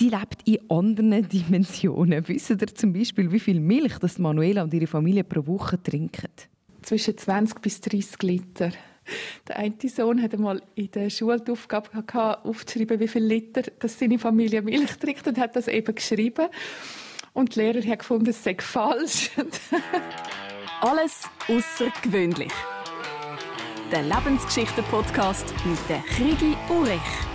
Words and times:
Sie 0.00 0.08
lebt 0.08 0.48
in 0.48 0.58
anderen 0.70 1.28
Dimensionen. 1.28 2.26
Wissen 2.26 2.58
Sie 2.58 2.66
zum 2.72 2.94
Beispiel, 2.94 3.30
wie 3.32 3.38
viel 3.38 3.60
Milch 3.60 3.98
das 3.98 4.18
Manuela 4.18 4.62
und 4.62 4.72
ihre 4.72 4.86
Familie 4.86 5.24
pro 5.24 5.46
Woche 5.46 5.82
trinken? 5.82 6.30
Zwischen 6.80 7.18
20 7.18 7.60
bis 7.60 7.82
30 7.82 8.22
Liter. 8.22 8.70
Der 9.46 9.56
eine 9.58 9.74
Sohn 9.94 10.22
hat 10.22 10.32
einmal 10.32 10.62
in 10.74 10.90
der 10.92 11.10
Schule 11.10 11.38
die 11.42 11.52
Aufgabe 11.52 11.90
gehabt, 11.90 12.46
aufzuschreiben, 12.46 12.98
wie 12.98 13.08
viel 13.08 13.24
Liter 13.24 13.60
das 13.78 13.98
seine 13.98 14.18
Familie 14.18 14.62
Milch 14.62 14.96
trinkt 14.96 15.28
und 15.28 15.36
hat 15.36 15.54
das 15.54 15.68
eben 15.68 15.94
geschrieben. 15.94 16.48
Und 17.34 17.54
die 17.54 17.60
Lehrer 17.60 17.86
hat 17.86 17.98
gefunden, 17.98 18.30
es 18.30 18.42
sei 18.42 18.56
falsch. 18.58 19.32
Alles 20.80 21.24
außergewöhnlich. 21.46 22.52
Der 23.92 24.02
Lebensgeschichten-Podcast 24.04 25.52
mit 25.66 25.78
der 25.90 25.98
Krigi 25.98 26.56
Urech. 26.70 27.29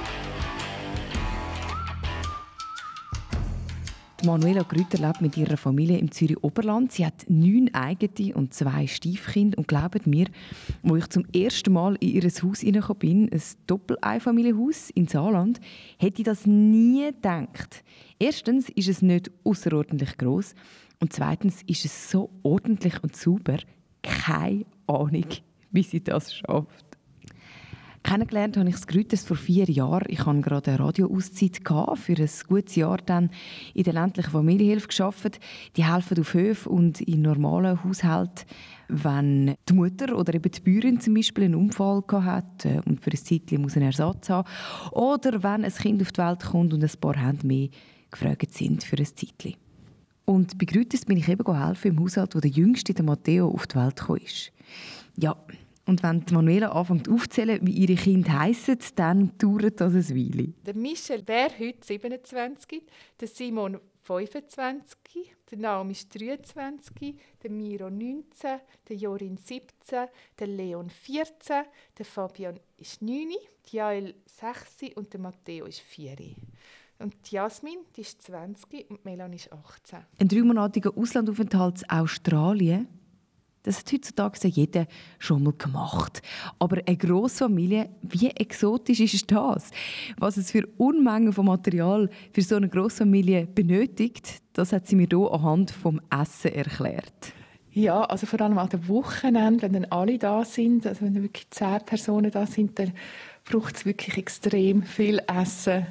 Manuela 4.25 4.63
Grüter 4.63 4.97
lebt 4.97 5.21
mit 5.21 5.37
ihrer 5.37 5.55
Familie 5.55 5.99
im 5.99 6.11
Zürich 6.11 6.43
Oberland. 6.43 6.91
Sie 6.91 7.05
hat 7.05 7.25
neun 7.29 7.71
eigene 7.75 8.33
und 8.33 8.55
zwei 8.55 8.87
Stiefkinder. 8.87 9.59
Und 9.59 9.67
glaubt 9.67 10.07
mir, 10.07 10.25
wo 10.81 10.95
ich 10.95 11.07
zum 11.09 11.25
ersten 11.33 11.73
Mal 11.73 11.95
in 11.99 12.09
ihr 12.09 12.23
Haus 12.23 12.61
hineingekommen 12.61 12.99
bin, 12.99 13.29
ein 13.31 13.41
Doppel-Einfamilienhaus 13.67 14.89
in 14.89 15.07
Saarland, 15.07 15.59
hätte 15.99 16.21
ich 16.21 16.25
das 16.25 16.47
nie 16.47 17.05
gedacht. 17.05 17.83
Erstens 18.17 18.69
ist 18.69 18.89
es 18.89 19.03
nicht 19.03 19.29
außerordentlich 19.43 20.17
groß 20.17 20.55
und 20.99 21.13
zweitens 21.13 21.61
ist 21.67 21.85
es 21.85 22.09
so 22.09 22.31
ordentlich 22.41 23.03
und 23.03 23.15
sauber. 23.15 23.57
Keine 24.01 24.65
Ahnung, 24.87 25.27
wie 25.71 25.83
sie 25.83 26.03
das 26.03 26.33
schafft. 26.33 26.94
Kennengelernt 28.05 28.55
habe 28.55 28.69
ich 28.69 28.75
das 28.75 28.85
Grüters 28.85 29.23
vor 29.23 29.35
vier 29.35 29.65
Jahren. 29.65 30.05
Ich 30.09 30.27
hatte 30.27 30.41
gerade 30.41 30.69
eine 30.69 30.79
Radioauszeit 30.79 31.61
für 31.65 32.13
ein 32.13 32.29
gutes 32.47 32.75
Jahr 32.75 32.97
dann 32.97 33.31
in 33.73 33.83
der 33.83 33.93
ländlichen 33.93 34.29
Familienhilfe 34.29 34.89
geschafft. 34.89 35.39
Die 35.75 35.91
helfen 35.91 36.19
auf 36.19 36.35
Höfen 36.35 36.71
und 36.71 37.01
in 37.01 37.23
normalen 37.23 37.83
Haushalten, 37.83 38.45
wenn 38.89 39.55
die 39.67 39.73
Mutter 39.73 40.15
oder 40.15 40.35
eben 40.35 40.51
die 40.51 40.59
Bäuerin 40.59 40.99
zum 40.99 41.15
Beispiel 41.15 41.45
einen 41.45 41.55
Unfall 41.55 42.03
hat 42.11 42.65
äh, 42.65 42.79
und 42.85 43.01
für 43.01 43.09
ein 43.09 43.17
Zeitchen 43.17 43.63
muss 43.63 43.75
einen 43.75 43.87
Ersatz 43.87 44.29
haben. 44.29 44.47
Oder 44.91 45.41
wenn 45.41 45.65
ein 45.65 45.73
Kind 45.73 46.03
auf 46.03 46.11
die 46.11 46.21
Welt 46.21 46.43
kommt 46.43 46.75
und 46.75 46.83
ein 46.83 46.99
paar 47.01 47.17
Hände 47.17 47.47
mehr 47.47 47.69
gefragt 48.11 48.53
sind 48.53 48.83
für 48.83 48.97
ein 48.97 49.05
Zeitchen. 49.05 49.55
Und 50.25 50.59
bei 50.59 50.65
Grüters 50.65 51.05
bin 51.05 51.17
ich 51.17 51.27
eben 51.27 51.59
helfen 51.59 51.87
im 51.87 51.99
Haushalt, 51.99 52.35
wo 52.35 52.39
der 52.39 52.51
Jüngste, 52.51 52.93
der 52.93 53.03
Matteo, 53.03 53.49
auf 53.49 53.65
die 53.65 53.77
Welt 53.77 53.95
gekommen 53.95 54.21
ist. 54.21 54.51
Ja, 55.17 55.35
und 55.87 56.01
wenn 56.03 56.25
die 56.25 56.33
Manuela 56.33 56.71
anfängt 56.71 57.09
aufzuzählen, 57.09 57.59
wie 57.65 57.71
ihre 57.71 57.95
Kinder 57.95 58.39
heissen, 58.39 58.77
dann 58.95 59.31
dauert 59.37 59.79
das 59.79 59.93
ein 59.93 60.09
Weile. 60.09 60.53
Der 60.65 60.75
Michel 60.75 61.27
wäre 61.27 61.51
heute 61.59 61.85
27, 61.85 62.83
der 63.19 63.27
Simon 63.27 63.79
25, 64.01 64.97
der 65.51 65.57
Naomi 65.57 65.91
ist 65.91 66.19
23, 66.19 67.15
der 67.41 67.51
Miro 67.51 67.89
19, 67.89 68.59
der 68.87 68.95
Jorin 68.95 69.37
17, 69.37 70.07
der 70.39 70.47
Leon 70.47 70.89
14, 70.89 71.63
der 71.97 72.05
Fabian 72.05 72.59
ist 72.77 73.01
9, 73.01 73.29
die 73.67 73.75
Jael 73.75 74.15
6 74.25 74.95
und 74.95 75.13
der 75.13 75.19
Matteo 75.19 75.65
ist 75.65 75.79
4. 75.79 76.17
Und 76.97 77.29
Jasmin, 77.29 77.79
die 77.95 78.01
ist 78.01 78.21
20 78.23 78.89
und 78.89 79.03
Melanie 79.05 79.35
ist 79.35 79.51
18. 79.51 79.99
Ein 80.17 80.27
dreimonatiger 80.27 80.95
Auslandaufenthalt 80.95 81.81
in 81.81 81.89
Australien 81.89 82.87
das 83.65 83.79
hat 83.79 83.91
heutzutage 83.91 84.47
jeder 84.47 84.85
schon 85.17 85.43
mal 85.43 85.53
gemacht. 85.57 86.21
Aber 86.59 86.77
eine 86.85 86.97
Grossfamilie, 86.97 87.89
wie 88.03 88.29
exotisch 88.29 88.99
ist 88.99 89.31
das? 89.31 89.71
Was 90.17 90.37
es 90.37 90.51
für 90.51 90.67
Unmengen 90.77 91.33
von 91.33 91.45
Material 91.45 92.09
für 92.31 92.41
so 92.43 92.55
eine 92.55 92.69
Grossfamilie 92.69 93.47
benötigt, 93.47 94.41
das 94.53 94.71
hat 94.71 94.87
sie 94.87 94.95
mir 94.95 95.07
hier 95.09 95.31
anhand 95.31 95.71
vom 95.71 95.99
Essen 96.11 96.53
erklärt. 96.53 97.33
Ja, 97.71 98.03
also 98.03 98.25
vor 98.25 98.39
allem 98.39 98.57
an 98.57 98.69
den 98.69 98.87
Wochenenden, 98.87 99.61
wenn 99.61 99.73
dann 99.73 99.85
alle 99.85 100.17
da 100.17 100.45
sind, 100.45 100.87
also 100.87 101.01
wenn 101.01 101.21
wirklich 101.21 101.49
zehn 101.49 101.79
Personen 101.85 102.31
da 102.31 102.45
sind, 102.45 102.77
dann 102.79 102.93
braucht 103.43 103.77
es 103.77 103.85
wirklich 103.85 104.17
extrem 104.17 104.83
viel 104.83 105.19
Essen. 105.27 105.87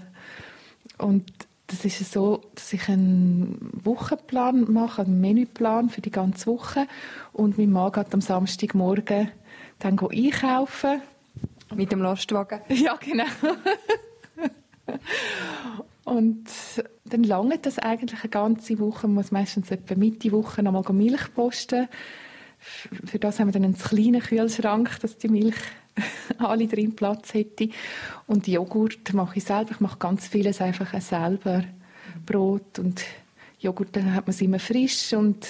Und 0.96 1.30
das 1.82 2.00
ist 2.00 2.12
so, 2.12 2.42
dass 2.54 2.72
ich 2.72 2.88
einen 2.88 3.70
Wochenplan 3.84 4.72
mache, 4.72 5.02
einen 5.02 5.20
Menüplan 5.20 5.88
für 5.90 6.00
die 6.00 6.10
ganze 6.10 6.46
Woche 6.46 6.86
und 7.32 7.58
mein 7.58 7.70
Mann 7.70 7.92
geht 7.92 8.12
am 8.12 8.20
Samstagmorgen 8.20 9.30
dann 9.78 9.98
einkaufen. 9.98 11.02
Mit 11.74 11.92
dem 11.92 12.00
Lastwagen? 12.00 12.60
Ja, 12.68 12.96
genau. 12.96 13.24
und 16.04 16.44
dann 17.04 17.24
lange 17.24 17.58
das 17.58 17.78
eigentlich 17.78 18.20
eine 18.20 18.30
ganze 18.30 18.78
Woche. 18.78 19.06
Man 19.06 19.14
muss 19.14 19.32
meistens 19.32 19.70
etwa 19.70 19.94
Mitte 19.94 20.32
Woche 20.32 20.62
nochmal 20.62 20.84
Milch 20.92 21.34
posten. 21.34 21.88
Für 22.58 23.18
das 23.18 23.38
haben 23.38 23.48
wir 23.48 23.52
dann 23.52 23.64
einen 23.64 23.78
kleinen 23.78 24.20
Kühlschrank, 24.20 25.00
dass 25.00 25.18
die 25.18 25.28
Milch 25.28 25.56
alle 26.38 26.66
drin 26.66 26.94
Platz 26.94 27.34
hätte. 27.34 27.68
Und 28.26 28.46
Joghurt 28.48 29.12
mache 29.12 29.38
ich 29.38 29.44
selber. 29.44 29.72
Ich 29.72 29.80
mache 29.80 29.98
ganz 29.98 30.28
vieles 30.28 30.60
einfach 30.60 31.00
selber. 31.00 31.64
Brot 32.24 32.78
und 32.78 33.02
Joghurt, 33.60 33.96
dann 33.96 34.14
hat 34.14 34.26
man 34.26 34.34
es 34.34 34.40
immer 34.40 34.58
frisch 34.58 35.12
und 35.12 35.46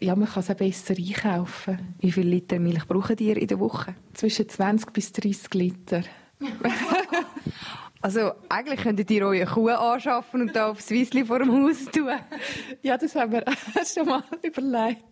ja, 0.00 0.14
man 0.14 0.28
kann 0.28 0.42
es 0.42 0.50
auch 0.50 0.54
besser 0.54 0.94
einkaufen. 0.96 1.78
Wie 2.00 2.12
viele 2.12 2.30
Liter 2.30 2.58
Milch 2.58 2.86
braucht 2.86 3.20
ihr 3.20 3.36
in 3.36 3.46
der 3.46 3.58
Woche? 3.58 3.94
Zwischen 4.12 4.48
20 4.48 4.92
bis 4.92 5.12
30 5.12 5.54
Liter. 5.54 6.02
Also 8.02 8.32
eigentlich 8.48 8.80
könntet 8.80 9.10
ihr 9.10 9.26
eure 9.26 9.46
Kuh 9.46 9.68
anschaffen 9.68 10.42
und 10.42 10.54
da 10.54 10.70
aufs 10.70 10.90
Wiesli 10.90 11.24
vor 11.24 11.38
dem 11.38 11.50
Haus 11.50 11.86
tun. 11.86 12.10
Ja, 12.82 12.98
das 12.98 13.14
haben 13.16 13.32
wir 13.32 13.44
schon 13.84 14.06
mal 14.06 14.22
überlegt. 14.42 15.04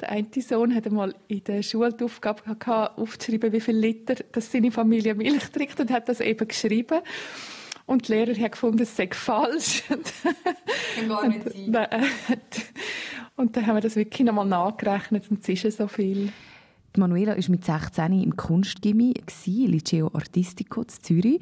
Der 0.00 0.10
eine 0.10 0.28
Sohn 0.36 0.74
hat 0.74 0.86
einmal 0.86 1.14
in 1.28 1.42
der 1.44 1.62
Schule 1.62 1.92
die 1.92 2.04
Aufgabe 2.04 2.42
gehabt, 2.42 2.98
aufzuschreiben, 2.98 3.52
wie 3.52 3.60
viel 3.60 3.76
Liter 3.76 4.16
das 4.32 4.52
seine 4.52 4.70
Familie 4.70 5.14
Milch 5.14 5.50
trinkt 5.50 5.80
und 5.80 5.90
hat 5.90 6.08
das 6.08 6.20
eben 6.20 6.46
geschrieben. 6.46 7.00
Und 7.86 8.08
die 8.08 8.12
Lehrer 8.12 8.38
hat 8.38 8.52
gefunden, 8.52 8.82
es 8.82 8.96
sei 8.96 9.08
falsch. 9.12 9.84
Kann 10.96 11.08
gar 11.08 11.28
nicht 11.28 11.44
sein. 11.44 11.88
Und 13.36 13.56
dann 13.56 13.66
haben 13.66 13.76
wir 13.76 13.80
das 13.80 13.96
wirklich 13.96 14.26
nochmal 14.26 14.46
nachgerechnet 14.46 15.30
und 15.30 15.46
es 15.46 15.64
ist 15.64 15.78
so 15.78 15.88
viel. 15.88 16.32
Die 16.94 17.00
Manuela 17.00 17.36
war 17.36 17.50
mit 17.50 17.64
16 17.64 18.22
im 18.22 18.36
Kunstgimmi, 18.36 19.14
Liceo 19.46 20.10
Artistico 20.14 20.82
in 20.82 20.88
Zürich 20.88 21.40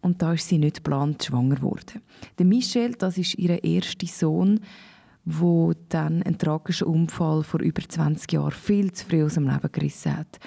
und 0.00 0.22
da 0.22 0.32
ist 0.32 0.48
sie 0.48 0.58
nicht 0.58 0.76
geplant 0.76 1.24
schwanger 1.24 1.56
geworden. 1.56 2.02
Der 2.38 2.46
Michel, 2.46 2.94
das 2.94 3.18
ist 3.18 3.34
ihr 3.38 3.62
erster 3.62 4.06
Sohn, 4.06 4.60
wo 5.24 5.72
dann 5.88 6.22
einen 6.22 6.38
tragischen 6.38 6.86
Unfall 6.86 7.42
vor 7.42 7.60
über 7.60 7.82
20 7.82 8.32
Jahren 8.32 8.52
viel 8.52 8.92
zu 8.92 9.06
früh 9.06 9.24
aus 9.24 9.34
dem 9.34 9.48
Leben 9.48 9.72
gerissen 9.72 10.16
hat. 10.16 10.38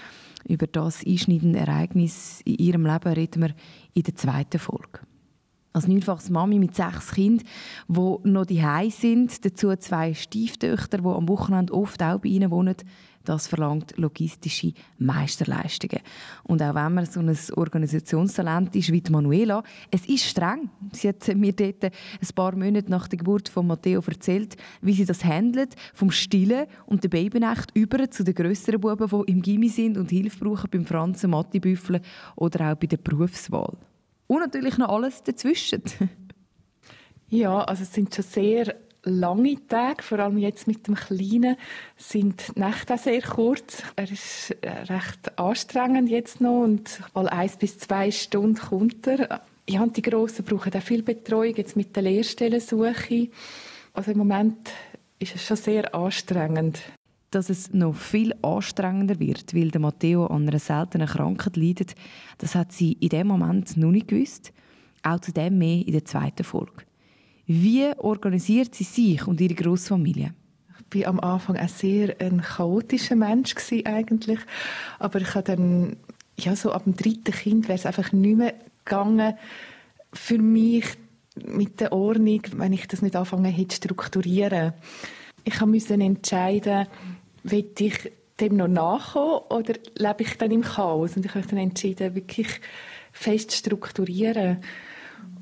Über 0.47 0.67
das 0.67 1.05
einschneidende 1.05 1.59
Ereignis 1.59 2.41
in 2.45 2.55
ihrem 2.55 2.85
Leben 2.85 3.13
reden 3.13 3.41
wir 3.41 3.53
in 3.93 4.03
der 4.03 4.15
zweiten 4.15 4.59
Folge. 4.59 4.99
Als 5.71 5.87
neunfaches 5.87 6.31
Mami 6.31 6.57
mit 6.57 6.75
sechs 6.75 7.11
Kindern, 7.11 7.45
die 7.87 8.29
noch 8.29 8.45
die 8.45 8.89
sind, 8.89 9.45
dazu 9.45 9.75
zwei 9.75 10.15
Stieftöchter, 10.15 10.97
die 10.97 11.05
am 11.05 11.29
Wochenende 11.29 11.73
oft 11.73 12.01
auch 12.01 12.19
bei 12.19 12.29
ihnen 12.29 12.49
wohnen, 12.49 12.75
das 13.23 13.47
verlangt 13.47 13.93
logistische 13.97 14.73
Meisterleistungen. 14.97 15.99
Und 16.43 16.63
auch 16.63 16.73
wenn 16.73 16.93
man 16.95 17.05
so 17.05 17.19
ein 17.19 17.37
Organisationstalent 17.55 18.75
ist 18.75 18.91
wie 18.91 19.01
die 19.01 19.11
Manuela, 19.11 19.61
es 19.91 20.07
ist 20.07 20.25
streng. 20.25 20.71
Sie 20.91 21.07
hat 21.07 21.27
mir 21.35 21.53
dort 21.53 21.83
ein 21.83 21.91
paar 22.33 22.55
Monate 22.55 22.89
nach 22.89 23.07
der 23.07 23.19
Geburt 23.19 23.49
von 23.49 23.67
Matteo 23.67 24.01
erzählt, 24.01 24.55
wie 24.81 24.93
sie 24.93 25.05
das 25.05 25.23
handelt, 25.23 25.75
vom 25.93 26.09
Stillen 26.09 26.65
und 26.87 27.03
der 27.03 27.09
Babynacht 27.09 27.69
über 27.75 28.09
zu 28.09 28.23
den 28.23 28.33
grösseren 28.33 28.81
Buben, 28.81 29.07
die 29.07 29.31
im 29.31 29.41
Gimmi 29.43 29.69
sind 29.69 29.97
und 29.97 30.09
Hilfe 30.09 30.43
brauchen 30.43 30.69
beim 30.71 30.85
Franzen, 30.85 31.29
Mattebüffeln 31.29 32.01
oder 32.35 32.71
auch 32.71 32.75
bei 32.75 32.87
der 32.87 32.97
Berufswahl. 32.97 33.77
Und 34.29 34.41
natürlich 34.41 34.77
noch 34.77 34.89
alles 34.89 35.23
dazwischen. 35.23 35.81
ja, 37.29 37.63
also 37.63 37.81
es 37.81 37.91
sind 37.91 38.13
schon 38.13 38.23
sehr 38.23 38.75
lange 39.01 39.57
Tage, 39.67 40.03
vor 40.03 40.19
allem 40.19 40.37
jetzt 40.37 40.67
mit 40.67 40.85
dem 40.85 40.93
Kleinen, 40.93 41.55
sind 41.97 42.43
die 42.55 42.59
Nächte 42.59 42.93
auch 42.93 42.99
sehr 42.99 43.23
kurz. 43.23 43.81
Er 43.95 44.11
ist 44.11 44.51
äh, 44.61 44.69
recht 44.69 45.39
anstrengend 45.39 46.09
jetzt 46.09 46.41
noch 46.41 46.61
und 46.61 47.01
alle 47.15 47.31
eins 47.31 47.57
bis 47.57 47.79
zwei 47.79 48.11
Stunden 48.11 48.59
kommt 48.59 49.07
er. 49.07 49.41
Ja, 49.67 49.81
und 49.81 49.97
die 49.97 50.03
Grossen 50.03 50.45
brauchen 50.45 50.75
auch 50.75 50.81
viel 50.81 51.01
Betreuung 51.01 51.55
jetzt 51.55 51.75
mit 51.75 51.95
der 51.95 52.03
Lehrstellensuche. 52.03 53.29
Also 53.93 54.11
im 54.11 54.19
Moment 54.19 54.69
ist 55.17 55.33
es 55.33 55.43
schon 55.43 55.57
sehr 55.57 55.95
anstrengend. 55.95 56.79
Dass 57.31 57.49
es 57.49 57.73
noch 57.73 57.95
viel 57.95 58.33
anstrengender 58.41 59.19
wird, 59.19 59.53
weil 59.53 59.69
der 59.69 59.81
Matteo 59.81 60.25
an 60.25 60.47
einer 60.47 60.59
seltenen 60.59 61.07
Krankheit 61.07 61.57
leidet, 61.57 61.95
das 62.39 62.55
hat 62.55 62.71
sie 62.71 62.93
in 62.93 63.09
dem 63.09 63.27
Moment 63.27 63.77
noch 63.77 63.91
nicht 63.91 64.07
gewusst. 64.07 64.51
Auch 65.03 65.19
zu 65.19 65.31
dem 65.31 65.57
mehr 65.57 65.85
in 65.85 65.93
der 65.93 66.05
zweiten 66.05 66.43
Folge. 66.43 66.83
Wie 67.45 67.91
organisiert 67.97 68.75
sie 68.75 68.83
sich 68.83 69.25
und 69.27 69.41
ihre 69.41 69.55
Großfamilie? 69.55 70.33
Ich 70.91 71.01
war 71.01 71.07
am 71.07 71.19
Anfang 71.19 71.55
ein 71.55 71.67
sehr 71.67 72.15
ein 72.19 72.41
chaotischer 72.41 73.15
Mensch 73.15 73.55
eigentlich, 73.85 74.39
aber 74.97 75.21
ich 75.21 75.33
habe 75.35 75.43
dann 75.43 75.97
ja 76.37 76.55
so 76.55 76.71
ab 76.71 76.83
dem 76.83 76.95
dritten 76.95 77.31
Kind 77.31 77.67
wäre 77.67 77.77
es 77.77 77.85
einfach 77.85 78.11
nicht 78.11 78.37
mehr 78.37 78.53
gegangen 78.85 79.35
für 80.13 80.37
mich 80.37 80.85
mit 81.35 81.79
der 81.79 81.91
Ordnung, 81.91 82.41
wenn 82.55 82.73
ich 82.73 82.87
das 82.87 83.01
nicht 83.01 83.15
anfangen 83.15 83.51
hätte 83.51 83.75
strukturieren. 83.75 84.73
Ich 85.43 85.59
musste 85.65 85.93
entscheiden, 85.93 86.87
will 87.43 87.69
ich 87.79 88.11
dem 88.39 88.57
noch 88.57 88.67
nachkommen 88.67 89.41
oder 89.49 89.73
lebe 89.95 90.23
ich 90.23 90.37
dann 90.37 90.51
im 90.51 90.61
Chaos? 90.61 91.15
Und 91.15 91.25
ich 91.25 91.35
habe 91.35 91.45
dann 91.47 91.59
entschieden, 91.59 92.15
wirklich 92.15 92.61
fest 93.11 93.51
strukturieren. 93.51 94.63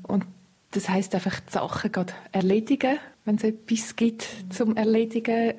Und 0.02 0.24
das 0.72 0.88
heißt 0.88 1.14
einfach 1.14 1.40
die 1.40 1.52
Sachen 1.52 1.92
gerade 1.92 2.12
erledigen, 2.32 2.98
wenn 3.24 3.36
es 3.36 3.44
etwas 3.44 3.96
gibt 3.96 4.28
zum 4.50 4.76
Erledigen. 4.76 5.54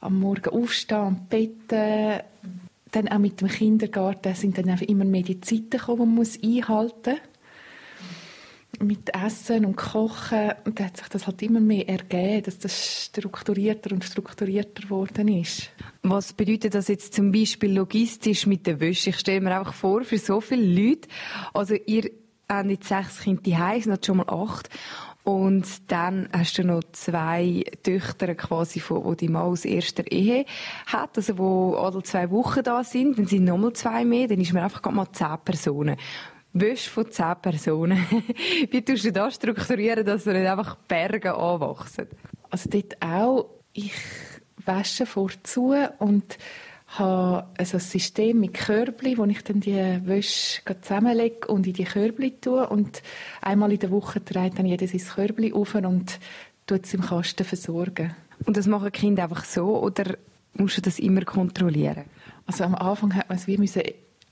Am 0.00 0.20
Morgen 0.20 0.50
aufstehen, 0.50 0.98
am 0.98 1.26
Bett, 1.26 1.70
dann 1.70 3.08
auch 3.08 3.18
mit 3.18 3.40
dem 3.40 3.48
Kindergarten 3.48 4.34
sind 4.34 4.58
dann 4.58 4.68
einfach 4.68 4.86
immer 4.86 5.04
mehr 5.04 5.22
die 5.22 5.40
Zeiten 5.40 5.70
gekommen, 5.70 6.16
die 6.16 6.42
man 6.42 6.56
einhalten 6.56 7.10
muss 7.10 7.35
mit 8.80 9.14
Essen 9.14 9.64
und 9.64 9.76
Kochen, 9.76 10.52
und 10.64 10.80
hat 10.80 10.96
sich 10.96 11.08
das 11.08 11.26
halt 11.26 11.42
immer 11.42 11.60
mehr 11.60 11.88
ergeben, 11.88 12.42
dass 12.44 12.58
das 12.58 13.04
strukturierter 13.06 13.92
und 13.92 14.04
strukturierter 14.04 14.82
geworden 14.82 15.28
ist. 15.28 15.70
Was 16.02 16.32
bedeutet 16.32 16.74
das 16.74 16.88
jetzt 16.88 17.14
zum 17.14 17.32
Beispiel 17.32 17.72
logistisch 17.72 18.46
mit 18.46 18.66
der 18.66 18.80
Wäsche? 18.80 19.10
Ich 19.10 19.18
stelle 19.18 19.40
mir 19.40 19.56
einfach 19.58 19.74
vor, 19.74 20.04
für 20.04 20.18
so 20.18 20.40
viele 20.40 20.64
Leute, 20.64 21.08
also 21.54 21.74
ihr 21.86 22.10
habt 22.48 22.70
jetzt 22.70 22.88
sechs 22.88 23.20
Kinder 23.20 23.42
daheim, 23.42 23.82
sind 23.82 24.06
schon 24.06 24.18
mal 24.18 24.28
acht, 24.28 24.68
und 25.26 25.90
dann 25.90 26.28
hast 26.32 26.56
du 26.56 26.62
noch 26.62 26.84
zwei 26.92 27.64
Töchter 27.82 28.36
quasi, 28.36 28.78
von, 28.78 29.16
die 29.16 29.28
Mann 29.28 29.42
aus 29.42 29.64
erster 29.64 30.08
Ehe 30.08 30.44
hat, 30.86 31.16
also 31.16 31.36
wo 31.36 31.74
alle 31.74 32.00
zwei 32.04 32.30
Wochen 32.30 32.62
da 32.62 32.84
sind. 32.84 33.18
Dann 33.18 33.26
sind 33.26 33.42
nochmal 33.42 33.72
zwei 33.72 34.04
mehr, 34.04 34.28
dann 34.28 34.40
ist 34.40 34.52
man 34.52 34.62
einfach 34.62 34.88
mal 34.88 35.10
zehn 35.10 35.36
Personen. 35.44 35.96
Wäsche 36.60 36.90
von 36.90 37.10
zehn 37.10 37.34
Personen. 37.40 38.06
Wie 38.70 38.82
tust 38.82 39.04
du 39.04 39.12
das 39.12 39.34
strukturieren, 39.34 40.04
dass 40.04 40.24
du 40.24 40.32
nicht 40.32 40.46
einfach 40.46 40.76
Berge 40.76 41.34
anwachsen? 41.34 42.06
Also 42.50 42.70
dort 42.70 42.96
auch, 43.00 43.50
ich 43.72 43.92
wasche 44.64 45.06
vorzu 45.06 45.74
und 45.98 46.38
habe 46.86 47.46
also 47.58 47.78
ein 47.78 47.80
System 47.80 48.40
mit 48.40 48.54
Körbli, 48.54 49.18
wo 49.18 49.24
ich 49.24 49.42
dann 49.42 49.60
die 49.60 50.00
Wäsche 50.04 50.62
zusammenlege 50.80 51.48
und 51.48 51.66
in 51.66 51.72
die 51.72 51.84
Körbli 51.84 52.40
tue 52.40 52.66
und 52.68 53.02
einmal 53.42 53.72
in 53.72 53.80
der 53.80 53.90
Woche 53.90 54.20
dreht 54.20 54.58
dann 54.58 54.66
jedes 54.66 54.92
ins 54.92 55.14
Körbli 55.14 55.52
auf 55.52 55.74
und 55.74 56.20
tut 56.66 56.84
es 56.84 56.94
im 56.94 57.00
Kasten 57.00 57.44
versorgen. 57.44 58.14
Und 58.44 58.56
das 58.56 58.66
machen 58.66 58.92
Kinder 58.92 59.24
einfach 59.24 59.44
so 59.44 59.78
oder 59.80 60.16
musst 60.54 60.78
du 60.78 60.82
das 60.82 60.98
immer 60.98 61.22
kontrollieren? 61.22 62.04
Also 62.46 62.64
am 62.64 62.76
Anfang 62.76 63.14
hat 63.14 63.28
man 63.28 63.38
es 63.38 63.46
wie 63.46 63.58
müssen 63.58 63.82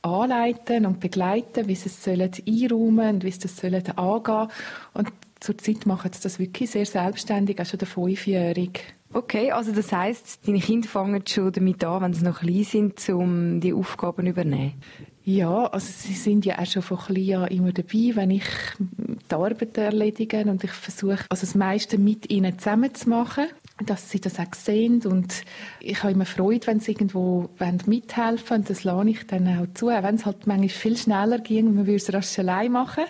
anleiten 0.04 0.86
und 0.86 1.00
begleiten, 1.00 1.66
wie 1.66 1.74
sie 1.74 1.88
es 1.88 2.04
sollen 2.04 2.30
einräumen 2.46 3.16
und 3.16 3.24
wie 3.24 3.30
sie 3.30 3.40
das 3.40 3.56
sollen 3.56 3.86
angehen 3.96 4.48
Und 4.92 5.12
zurzeit 5.40 5.86
machen 5.86 6.12
sie 6.12 6.22
das 6.22 6.38
wirklich 6.38 6.70
sehr 6.70 6.86
selbstständig, 6.86 7.60
auch 7.60 7.66
schon 7.66 7.78
der 7.78 7.88
Fünfjährige. 7.88 8.80
Okay, 9.12 9.52
also 9.52 9.70
das 9.70 9.92
heißt, 9.92 10.46
deine 10.46 10.58
Kinder 10.58 10.88
fangen 10.88 11.22
schon 11.26 11.52
damit 11.52 11.84
an, 11.84 12.02
wenn 12.02 12.14
sie 12.14 12.24
noch 12.24 12.40
klein 12.40 12.64
sind, 12.64 13.08
um 13.10 13.60
die 13.60 13.72
Aufgaben 13.72 14.24
zu 14.24 14.30
übernehmen? 14.30 14.74
Ja, 15.22 15.66
also 15.66 15.86
sie 15.86 16.14
sind 16.14 16.44
ja 16.44 16.58
auch 16.58 16.66
schon 16.66 16.82
von 16.82 16.98
klein 16.98 17.42
an 17.42 17.48
immer 17.48 17.72
dabei, 17.72 18.10
wenn 18.14 18.30
ich 18.30 18.44
die 18.78 19.34
Arbeit 19.34 19.78
erledige 19.78 20.40
und 20.44 20.64
ich 20.64 20.72
versuche, 20.72 21.24
also 21.28 21.46
das 21.46 21.54
meiste 21.54 21.96
mit 21.96 22.30
ihnen 22.30 22.58
zusammen 22.58 22.92
zu 22.94 23.08
machen 23.08 23.46
dass 23.84 24.10
sie 24.10 24.20
das 24.20 24.38
auch 24.38 24.54
sehen 24.54 25.02
und 25.04 25.42
ich 25.80 26.02
habe 26.02 26.12
immer 26.12 26.26
Freude, 26.26 26.66
wenn 26.68 26.80
sie 26.80 26.92
irgendwo 26.92 27.50
mithelfen 27.86 28.50
wollen 28.50 28.60
und 28.60 28.70
das 28.70 28.84
lade 28.84 29.10
ich 29.10 29.26
dann 29.26 29.48
auch 29.48 29.66
zu, 29.74 29.88
auch 29.88 30.02
wenn 30.02 30.14
es 30.14 30.26
halt 30.26 30.46
manchmal 30.46 30.68
viel 30.68 30.96
schneller 30.96 31.38
ging 31.38 31.66
und 31.66 31.74
man 31.74 31.86
würde 31.86 31.96
es 31.96 32.12
rasch 32.12 32.38
allein 32.38 32.70
machen. 32.70 33.04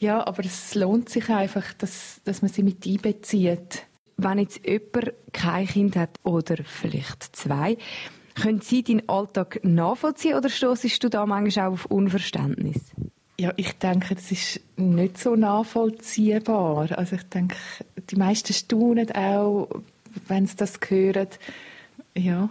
Ja, 0.00 0.26
aber 0.26 0.44
es 0.44 0.74
lohnt 0.74 1.08
sich 1.08 1.28
einfach, 1.28 1.72
dass, 1.74 2.20
dass 2.24 2.42
man 2.42 2.50
sie 2.50 2.62
mit 2.62 2.86
einbezieht. 2.86 3.84
Wenn 4.16 4.38
jetzt 4.38 4.66
jemand 4.66 5.12
kein 5.32 5.66
Kind 5.66 5.96
hat 5.96 6.10
oder 6.24 6.56
vielleicht 6.64 7.36
zwei, 7.36 7.76
können 8.34 8.60
Sie 8.60 8.82
deinen 8.82 9.08
Alltag 9.08 9.60
nachvollziehen 9.64 10.36
oder 10.36 10.48
stoßest 10.48 11.02
du 11.02 11.08
da 11.08 11.26
manchmal 11.26 11.68
auch 11.68 11.72
auf 11.72 11.86
Unverständnis? 11.86 12.80
Ja, 13.40 13.52
ich 13.56 13.72
denke, 13.78 14.16
das 14.16 14.32
ist 14.32 14.60
nicht 14.76 15.18
so 15.18 15.36
nachvollziehbar. 15.36 16.90
Also 16.96 17.16
ich 17.16 17.22
denke, 17.24 17.56
die 18.10 18.16
meisten 18.16 18.52
staunen 18.52 19.10
auch, 19.12 19.68
wenn 20.26 20.46
sie 20.46 20.56
das 20.56 20.78
hören. 20.88 21.28
Ja. 22.16 22.48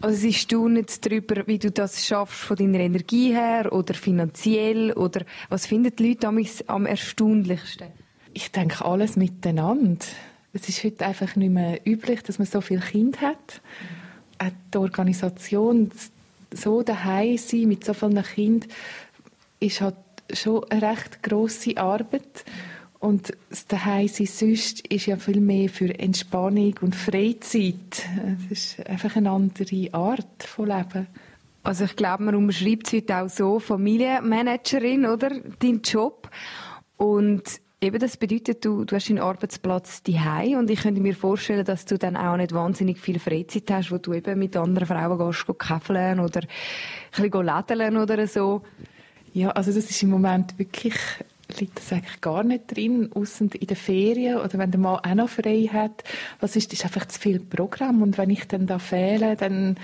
Also 0.00 0.16
sie 0.16 0.32
staunen 0.32 0.86
darüber, 1.02 1.46
wie 1.46 1.58
du 1.58 1.70
das 1.70 2.04
schaffst 2.04 2.40
von 2.40 2.56
deiner 2.56 2.80
Energie 2.80 3.32
her 3.32 3.72
oder 3.72 3.94
finanziell 3.94 4.92
oder 4.92 5.24
was 5.48 5.66
finden 5.66 5.94
die 5.94 6.08
Leute 6.08 6.26
am, 6.26 6.44
am 6.66 6.86
erstaunlichsten? 6.86 7.88
Ich 8.32 8.50
denke 8.50 8.84
alles 8.84 9.16
miteinander. 9.16 10.04
Es 10.52 10.68
ist 10.68 10.82
heute 10.84 11.06
einfach 11.06 11.36
nicht 11.36 11.52
mehr 11.52 11.80
üblich, 11.86 12.22
dass 12.22 12.38
man 12.38 12.46
so 12.46 12.60
viele 12.60 12.80
Kinder 12.80 13.20
hat. 13.20 13.60
Auch 14.38 14.50
die 14.72 14.78
Organisation 14.78 15.90
so 16.52 16.82
daheim 16.82 17.38
sein 17.38 17.68
mit 17.68 17.84
so 17.84 17.94
vielen 17.94 18.22
Kindern 18.22 18.68
ist 19.60 19.80
halt 19.80 19.96
schon 20.32 20.64
eine 20.70 20.82
recht 20.82 21.22
grosse 21.22 21.76
Arbeit. 21.76 22.44
Und 23.02 23.32
das 23.50 23.66
Daheimsein 23.66 24.28
sonst 24.28 24.86
ist 24.86 25.06
ja 25.06 25.16
viel 25.16 25.40
mehr 25.40 25.68
für 25.68 25.98
Entspannung 25.98 26.74
und 26.82 26.94
Freizeit. 26.94 28.06
Es 28.48 28.76
ist 28.76 28.86
einfach 28.86 29.16
eine 29.16 29.28
andere 29.28 29.88
Art 29.92 30.44
von 30.44 30.68
Leben. 30.68 31.08
Also 31.64 31.84
ich 31.84 31.96
glaube, 31.96 32.22
man 32.22 32.36
umschreibt 32.36 32.86
es 32.86 32.92
heute 32.92 33.16
auch 33.16 33.28
so, 33.28 33.58
Familienmanagerin, 33.58 35.06
oder? 35.06 35.32
Dein 35.58 35.82
Job. 35.82 36.30
Und 36.96 37.42
eben 37.80 37.98
das 37.98 38.16
bedeutet, 38.16 38.64
du, 38.64 38.84
du 38.84 38.94
hast 38.94 39.10
deinen 39.10 39.18
Arbeitsplatz 39.18 40.04
daheim 40.04 40.58
und 40.58 40.70
ich 40.70 40.82
könnte 40.82 41.00
mir 41.00 41.16
vorstellen, 41.16 41.64
dass 41.64 41.84
du 41.84 41.98
dann 41.98 42.16
auch 42.16 42.36
nicht 42.36 42.52
wahnsinnig 42.52 43.00
viel 43.00 43.18
Freizeit 43.18 43.68
hast, 43.68 43.90
wo 43.90 43.98
du 43.98 44.12
eben 44.12 44.38
mit 44.38 44.56
anderen 44.56 44.86
Frauen 44.86 45.18
gehst, 45.18 45.44
käfeln 45.58 46.20
oder 46.20 46.42
ein 46.42 47.30
bisschen 47.30 47.46
lädeln 47.46 47.96
oder 47.96 48.28
so. 48.28 48.62
Ja, 49.32 49.50
also 49.50 49.72
das 49.72 49.90
ist 49.90 50.02
im 50.04 50.10
Moment 50.10 50.56
wirklich 50.56 50.94
liegt 51.60 51.78
das 51.78 51.92
eigentlich 51.92 52.20
gar 52.20 52.44
nicht 52.44 52.74
drin, 52.74 53.10
außer 53.12 53.46
in 53.54 53.66
den 53.66 53.76
Ferien 53.76 54.38
oder 54.38 54.58
wenn 54.58 54.70
der 54.70 54.80
Mann 54.80 54.98
auch 54.98 55.14
noch 55.14 55.28
frei 55.28 55.68
hat. 55.72 56.04
Was 56.40 56.56
ist, 56.56 56.72
ist 56.72 56.84
einfach 56.84 57.06
zu 57.06 57.18
viel 57.18 57.40
Programm 57.40 58.02
und 58.02 58.18
wenn 58.18 58.30
ich 58.30 58.46
dann 58.46 58.66
da 58.66 58.78
fehle, 58.78 59.36
dann 59.36 59.76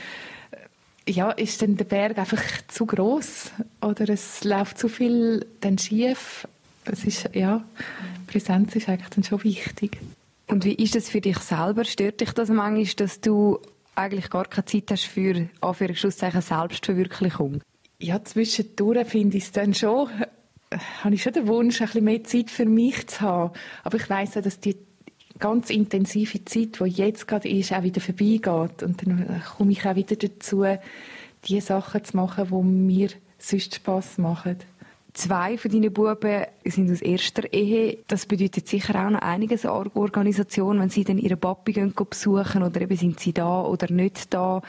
äh, 1.06 1.10
ja, 1.10 1.30
ist 1.30 1.62
dann 1.62 1.76
der 1.76 1.84
Berg 1.84 2.18
einfach 2.18 2.42
zu 2.68 2.86
groß 2.86 3.52
oder 3.80 4.08
es 4.08 4.44
läuft 4.44 4.78
zu 4.78 4.88
viel 4.88 5.46
dann 5.60 5.78
schief. 5.78 6.46
Es 6.84 7.04
ist 7.04 7.28
ja 7.34 7.64
Präsenz 8.26 8.76
ist 8.76 8.88
eigentlich 8.88 9.10
dann 9.10 9.24
schon 9.24 9.42
wichtig. 9.44 9.98
Und 10.46 10.64
wie 10.64 10.74
ist 10.74 10.94
das 10.94 11.08
für 11.08 11.20
dich 11.20 11.38
selber? 11.38 11.84
Stört 11.84 12.20
dich 12.20 12.32
das 12.32 12.48
manchmal, 12.48 12.94
dass 12.96 13.20
du 13.20 13.58
eigentlich 13.94 14.30
gar 14.30 14.44
keine 14.44 14.64
Zeit 14.64 14.90
hast 14.90 15.04
für 15.04 15.48
Anführungszeichen 15.60 16.40
Selbstverwirklichung? 16.40 17.60
Ja, 17.98 18.22
zwischendurch 18.22 19.08
finde 19.08 19.36
ich 19.36 19.44
es 19.44 19.52
dann 19.52 19.74
schon, 19.74 20.08
habe 21.02 21.14
ich 21.14 21.22
schon 21.22 21.32
den 21.32 21.46
Wunsch, 21.46 21.80
ein 21.80 21.86
bisschen 21.86 22.04
mehr 22.04 22.24
Zeit 22.24 22.50
für 22.50 22.66
mich 22.66 23.06
zu 23.08 23.20
haben. 23.20 23.52
Aber 23.84 23.96
ich 23.96 24.08
weiß 24.08 24.36
auch, 24.36 24.42
dass 24.42 24.60
die 24.60 24.76
ganz 25.38 25.70
intensive 25.70 26.44
Zeit, 26.44 26.80
die 26.80 26.84
jetzt 26.84 27.28
gerade 27.28 27.48
ist, 27.48 27.72
auch 27.72 27.82
wieder 27.82 28.00
vorbeigeht. 28.00 28.82
Und 28.82 29.06
dann 29.06 29.18
äh, 29.18 29.40
komme 29.56 29.72
ich 29.72 29.86
auch 29.86 29.94
wieder 29.94 30.16
dazu, 30.16 30.64
die 31.44 31.60
Sachen 31.60 32.04
zu 32.04 32.16
machen, 32.16 32.48
die 32.50 32.62
mir 32.62 33.08
sonst 33.38 33.76
Spass 33.76 34.18
machen. 34.18 34.56
Zwei 35.14 35.58
von 35.58 35.70
deinen 35.70 35.92
Buben 35.92 36.44
sind 36.64 36.90
aus 36.90 37.00
erster 37.00 37.52
Ehe. 37.52 37.98
Das 38.08 38.26
bedeutet 38.26 38.68
sicher 38.68 39.06
auch 39.06 39.10
noch 39.10 39.22
einiges 39.22 39.64
an 39.64 39.90
Organisation, 39.94 40.78
wenn 40.80 40.90
sie 40.90 41.04
dann 41.04 41.18
ihre 41.18 41.36
Papi 41.36 41.72
gehen 41.72 41.94
besuchen 41.94 42.62
oder 42.62 42.80
eben 42.80 42.96
sind 42.96 43.18
sie 43.18 43.32
da 43.32 43.62
oder 43.62 43.90
nicht 43.92 44.32
da. 44.32 44.62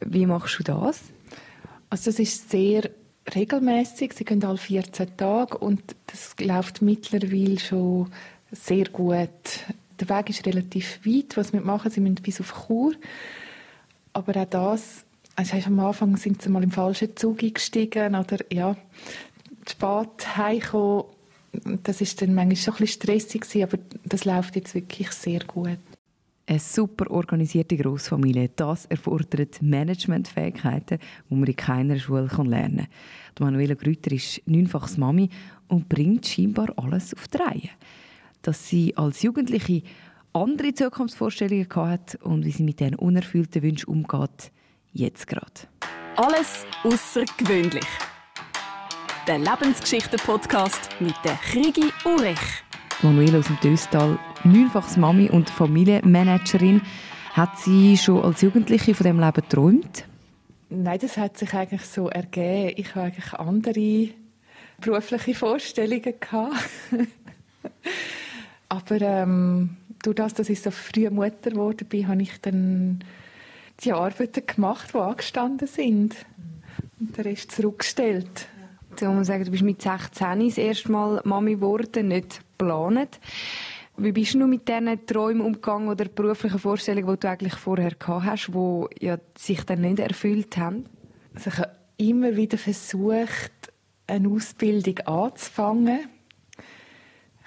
Wie 0.00 0.26
machst 0.26 0.58
du 0.58 0.62
das? 0.62 1.00
Also 1.90 2.10
das 2.10 2.18
ist 2.18 2.50
sehr 2.50 2.90
regelmäßig. 3.34 4.12
Sie 4.12 4.24
gehen 4.24 4.44
alle 4.44 4.58
14 4.58 5.16
Tage 5.16 5.58
und 5.58 5.82
das 6.06 6.34
läuft 6.40 6.82
mittlerweile 6.82 7.58
schon 7.58 8.10
sehr 8.50 8.86
gut. 8.86 9.28
Der 10.00 10.08
Weg 10.08 10.30
ist 10.30 10.46
relativ 10.46 11.00
weit, 11.06 11.36
was 11.36 11.52
wir 11.52 11.60
machen. 11.60 11.90
Sie 11.90 12.00
müssen 12.00 12.16
bis 12.16 12.40
auf 12.40 12.66
Chur. 12.66 12.92
Aber 14.12 14.36
auch 14.36 14.46
das, 14.48 15.04
also 15.36 15.56
am 15.66 15.80
Anfang 15.80 16.16
sind 16.16 16.42
sie 16.42 16.48
mal 16.48 16.62
im 16.62 16.70
falschen 16.70 17.16
Zug 17.16 17.42
eingestiegen 17.42 18.14
oder 18.14 18.38
ja, 18.52 18.76
spät 19.68 20.36
heimgekommen. 20.36 21.04
Das 21.82 22.00
ist 22.00 22.20
dann 22.20 22.34
manchmal 22.34 22.56
schon 22.56 22.74
ein 22.74 22.78
bisschen 22.78 23.02
stressig 23.02 23.62
aber 23.62 23.78
das 24.04 24.24
läuft 24.24 24.56
jetzt 24.56 24.74
wirklich 24.74 25.10
sehr 25.12 25.40
gut. 25.44 25.78
Eine 26.46 26.58
super 26.58 27.10
organisierte 27.10 27.74
Großfamilie, 27.74 28.50
das 28.54 28.84
erfordert 28.86 29.62
Managementfähigkeiten, 29.62 30.98
die 31.30 31.34
man 31.34 31.46
in 31.46 31.56
keiner 31.56 31.98
Schule 31.98 32.28
lernen 32.42 32.76
kann. 32.76 32.86
Die 33.38 33.42
Manuela 33.42 33.74
Grüter 33.74 34.12
ist 34.12 34.42
neunfaches 34.44 34.98
Mami 34.98 35.30
und 35.68 35.88
bringt 35.88 36.26
scheinbar 36.26 36.70
alles 36.76 37.14
auf 37.14 37.28
die 37.28 37.38
Reihe. 37.38 37.70
Dass 38.42 38.68
sie 38.68 38.94
als 38.94 39.22
Jugendliche 39.22 39.82
andere 40.34 40.74
Zukunftsvorstellungen 40.74 41.66
hatte 41.74 42.18
und 42.18 42.44
wie 42.44 42.50
sie 42.50 42.62
mit 42.62 42.78
diesen 42.78 42.96
unerfüllten 42.96 43.62
Wünschen 43.62 43.88
umgeht, 43.88 44.52
jetzt 44.92 45.26
gerade. 45.26 45.68
Alles 46.16 46.66
außergewöhnlich. 46.82 47.86
Der 49.26 49.38
Lebensgeschichten-Podcast 49.38 50.90
mit 51.00 51.14
der 51.24 51.36
Krigi 51.36 51.90
Urech. 52.04 52.64
Manuela 53.02 53.38
aus 53.38 53.46
dem 53.46 53.58
Döstal, 53.60 54.18
neunfaches 54.44 54.96
Mami 54.96 55.28
und 55.28 55.50
Familienmanagerin. 55.50 56.82
Hat 57.32 57.58
sie 57.58 57.96
schon 57.96 58.22
als 58.22 58.42
Jugendliche 58.42 58.94
von 58.94 59.04
dem 59.04 59.18
Leben 59.18 59.32
geträumt? 59.32 60.04
Nein, 60.70 60.98
das 61.00 61.16
hat 61.16 61.36
sich 61.36 61.52
eigentlich 61.54 61.84
so 61.84 62.08
ergeben. 62.08 62.74
Ich 62.76 62.94
habe 62.94 63.06
eigentlich 63.06 63.34
andere 63.34 64.08
berufliche 64.80 65.34
Vorstellungen 65.34 66.14
gehabt. 66.20 66.54
Aber 68.68 69.00
ähm, 69.00 69.76
durch 70.02 70.16
das, 70.16 70.34
dass 70.34 70.48
ich 70.48 70.62
so 70.62 70.70
früh 70.70 71.10
Mutter 71.10 71.50
geworden 71.50 71.86
bin, 71.88 72.08
habe 72.08 72.22
ich 72.22 72.40
dann 72.40 73.02
die 73.80 73.92
Arbeiten 73.92 74.46
gemacht, 74.46 74.90
die 74.94 74.98
angestanden 74.98 75.68
sind. 75.68 76.14
Und 77.00 77.16
den 77.16 77.24
Rest 77.24 77.52
zurückgestellt. 77.52 78.48
So 78.98 79.12
muss 79.12 79.26
sagen, 79.26 79.44
du 79.44 79.50
bist 79.50 79.64
mit 79.64 79.82
16 79.82 80.46
das 80.46 80.58
erste 80.58 80.92
Mal 80.92 81.20
Mami 81.24 81.56
geworden, 81.56 82.08
nicht 82.08 82.43
geplant. 82.58 83.20
Wie 83.96 84.12
bist 84.12 84.34
du 84.34 84.46
mit 84.46 84.68
diesen 84.68 85.06
Träumen 85.06 85.40
umgegangen 85.40 85.88
oder 85.88 86.06
beruflichen 86.06 86.58
Vorstellungen, 86.58 87.14
die 87.14 87.20
du 87.20 87.28
eigentlich 87.28 87.54
vorher 87.54 87.92
gehabt 87.92 88.24
hast, 88.24 88.48
die 88.48 89.06
ja 89.06 89.18
sich 89.38 89.62
dann 89.64 89.82
nicht 89.82 90.00
erfüllt 90.00 90.56
haben? 90.56 90.86
Also 91.34 91.50
ich 91.50 91.58
habe 91.58 91.76
immer 91.96 92.36
wieder 92.36 92.58
versucht, 92.58 93.52
eine 94.06 94.28
Ausbildung 94.28 94.98
anzufangen. 95.00 96.08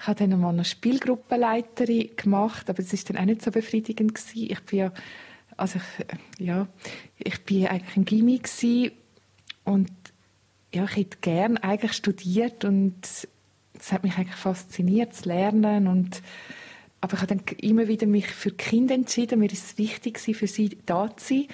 Ich 0.00 0.06
habe 0.06 0.20
dann 0.20 0.32
einmal 0.32 0.54
eine 0.54 0.64
Spielgruppenleiterin 0.64 2.10
gemacht, 2.16 2.70
aber 2.70 2.80
es 2.80 2.92
war 2.92 3.00
dann 3.08 3.22
auch 3.22 3.26
nicht 3.26 3.42
so 3.42 3.50
befriedigend 3.50 4.14
gewesen. 4.14 4.50
Ich 4.50 4.60
bin 4.60 4.78
ja, 4.78 4.92
also 5.56 5.78
ich, 5.78 6.46
ja, 6.46 6.68
ich 7.18 7.44
bin 7.44 7.66
eigentlich 7.66 7.96
ein 7.96 8.04
Gimmi 8.04 8.40
und 9.64 9.90
ja, 10.72 10.84
ich 10.84 10.96
hätte 10.96 11.18
gerne 11.20 11.62
eigentlich 11.62 11.92
studiert 11.92 12.64
und 12.64 13.28
es 13.78 13.92
hat 13.92 14.04
mich 14.04 14.16
eigentlich 14.18 14.36
fasziniert, 14.36 15.14
zu 15.14 15.28
lernen 15.28 15.86
und 15.86 16.22
aber 17.00 17.14
ich 17.14 17.20
habe 17.20 17.36
dann 17.36 17.56
immer 17.60 17.86
wieder 17.86 18.06
mich 18.08 18.26
für 18.26 18.50
Kinder 18.50 18.94
entschieden. 18.94 19.38
Mir 19.38 19.52
ist 19.52 19.64
es 19.64 19.78
wichtig, 19.78 20.18
für 20.18 20.48
sie 20.48 20.78
da 20.84 21.16
zu 21.16 21.34
sein. 21.34 21.46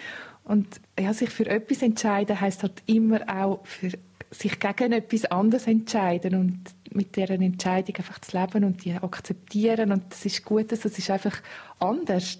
Und 0.44 0.80
ja, 0.98 1.12
sich 1.12 1.28
für 1.28 1.46
etwas 1.46 1.82
entscheiden 1.82 2.40
heißt 2.40 2.62
halt 2.62 2.82
immer 2.86 3.20
auch 3.28 3.66
für 3.66 3.90
sich 4.30 4.58
gegen 4.58 4.92
etwas 4.92 5.26
anderes 5.26 5.66
entscheiden 5.66 6.34
und 6.34 6.60
mit 6.90 7.16
deren 7.16 7.42
Entscheidung 7.42 7.96
einfach 7.96 8.20
zu 8.20 8.38
leben 8.38 8.64
und 8.64 8.84
die 8.84 8.94
akzeptieren 8.94 9.92
und 9.92 10.04
das 10.10 10.24
ist 10.26 10.44
gut, 10.44 10.72
das 10.72 10.84
ist 10.84 11.10
einfach 11.10 11.40
anders. 11.78 12.38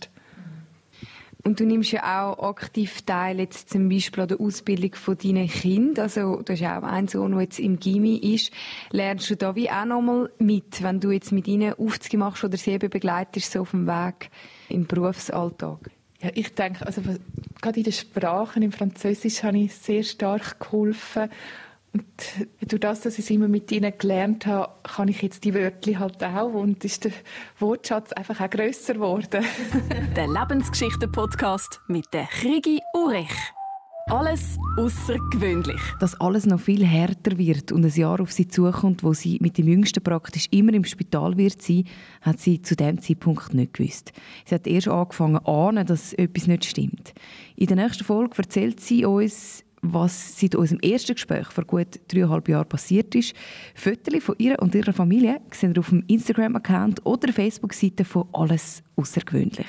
Und 1.46 1.60
du 1.60 1.66
nimmst 1.66 1.92
ja 1.92 2.22
auch 2.22 2.42
aktiv 2.42 3.02
teil 3.02 3.38
jetzt 3.38 3.68
zum 3.68 3.90
Beispiel 3.90 4.22
an 4.22 4.28
der 4.28 4.40
Ausbildung 4.40 4.94
von 4.94 5.18
deinen 5.18 5.46
Kindern. 5.46 6.04
Also 6.04 6.40
du 6.42 6.52
hast 6.54 6.60
ja 6.60 6.78
auch 6.78 6.82
einen 6.82 7.06
Sohn, 7.06 7.32
der 7.32 7.42
jetzt 7.42 7.58
im 7.58 7.78
Gimmi 7.78 8.16
ist. 8.16 8.50
Lernst 8.90 9.28
du 9.28 9.36
da 9.36 9.54
wie 9.54 9.70
auch 9.70 9.84
nochmal 9.84 10.30
mit, 10.38 10.82
wenn 10.82 11.00
du 11.00 11.10
jetzt 11.10 11.32
mit 11.32 11.46
ihnen 11.46 11.74
Aufzüge 11.74 12.16
machst 12.16 12.44
oder 12.44 12.56
sie 12.56 12.70
eben 12.70 12.88
begleitest 12.88 13.52
so 13.52 13.60
auf 13.60 13.72
dem 13.72 13.86
Weg 13.86 14.30
im 14.70 14.86
Berufsalltag? 14.86 15.90
Ja, 16.22 16.30
ich 16.32 16.54
denke, 16.54 16.86
also 16.86 17.02
gerade 17.60 17.78
in 17.78 17.84
den 17.84 17.92
Sprachen, 17.92 18.62
im 18.62 18.72
Französisch 18.72 19.42
habe 19.42 19.58
ich 19.58 19.74
sehr 19.74 20.02
stark 20.02 20.58
geholfen. 20.58 21.28
Und 21.94 22.72
durch 22.72 22.80
das, 22.80 23.02
dass 23.02 23.18
ich 23.18 23.24
es 23.24 23.30
immer 23.30 23.46
mit 23.46 23.70
ihnen 23.70 23.92
gelernt 23.96 24.46
habe, 24.46 24.72
kann 24.82 25.06
ich 25.06 25.22
jetzt 25.22 25.44
die 25.44 25.54
Wörter 25.54 25.98
halt 26.00 26.24
auch 26.24 26.52
und 26.52 26.84
ist 26.84 27.04
der 27.04 27.12
Wortschatz 27.60 28.12
einfach 28.12 28.40
auch 28.40 28.50
grösser 28.50 28.94
geworden. 28.94 29.44
der 30.16 30.26
Lebensgeschichten-Podcast 30.26 31.80
mit 31.86 32.06
der 32.12 32.24
Krigi 32.24 32.80
Urech. 32.94 33.30
Alles 34.08 34.58
außergewöhnlich. 34.76 35.80
Dass 35.98 36.20
alles 36.20 36.44
noch 36.46 36.60
viel 36.60 36.84
härter 36.84 37.38
wird 37.38 37.72
und 37.72 37.84
ein 37.84 37.92
Jahr 37.92 38.20
auf 38.20 38.32
sie 38.32 38.48
zukommt, 38.48 39.02
wo 39.02 39.14
sie 39.14 39.38
mit 39.40 39.56
dem 39.56 39.66
Jüngsten 39.66 40.02
praktisch 40.02 40.48
immer 40.50 40.74
im 40.74 40.84
Spital 40.84 41.38
wird 41.38 41.62
sein, 41.62 41.84
hat 42.20 42.38
sie 42.38 42.60
zu 42.60 42.76
dem 42.76 43.00
Zeitpunkt 43.00 43.54
nicht 43.54 43.74
gewusst. 43.74 44.12
Sie 44.44 44.54
hat 44.54 44.66
erst 44.66 44.88
angefangen 44.88 45.38
ahnen, 45.46 45.86
dass 45.86 46.12
etwas 46.12 46.48
nicht 46.48 46.66
stimmt. 46.66 47.14
In 47.56 47.68
der 47.68 47.76
nächsten 47.76 48.04
Folge 48.04 48.36
erzählt 48.36 48.80
sie 48.80 49.06
uns, 49.06 49.63
was 49.92 50.38
seit 50.38 50.54
unserem 50.54 50.80
ersten 50.80 51.14
Gespräch 51.14 51.46
vor 51.48 51.64
gut 51.64 52.00
dreieinhalb 52.08 52.48
Jahren 52.48 52.68
passiert 52.68 53.14
ist. 53.14 53.34
Fotos 53.74 54.22
von 54.22 54.34
ihr 54.38 54.58
und 54.60 54.74
ihrer 54.74 54.92
Familie 54.92 55.40
ihr 55.50 55.78
auf 55.78 55.90
dem 55.90 56.04
Instagram-Account 56.06 57.04
oder 57.04 57.26
der 57.26 57.34
Facebook-Seite 57.34 58.04
von 58.04 58.28
«Alles 58.32 58.82
außergewöhnlich». 58.96 59.66